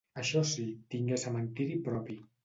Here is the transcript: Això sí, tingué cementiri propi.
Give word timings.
Això 0.19 0.39
sí, 0.51 0.63
tingué 0.95 1.19
cementiri 1.25 1.77
propi. 1.91 2.17